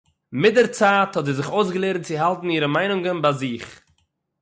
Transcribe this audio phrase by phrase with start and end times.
[0.39, 3.67] מיט דער צייט האָט זי זיך אויסגעלערנט צו האַלטן אירע מיינונגען ביי זיך